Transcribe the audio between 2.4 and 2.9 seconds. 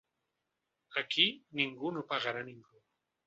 ningú.